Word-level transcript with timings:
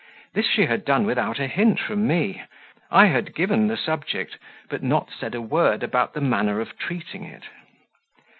This 0.33 0.47
she 0.47 0.65
had 0.65 0.83
done 0.83 1.05
without 1.05 1.37
a 1.39 1.45
hint 1.45 1.79
from 1.79 2.07
me: 2.07 2.41
I 2.89 3.05
had 3.05 3.35
given 3.35 3.67
the 3.67 3.77
subject, 3.77 4.39
but 4.67 4.81
not 4.81 5.11
said 5.11 5.35
a 5.35 5.41
word 5.43 5.83
about 5.83 6.13
the 6.15 6.21
manner 6.21 6.59
of 6.59 6.75
treating 6.79 7.23
it. 7.23 7.43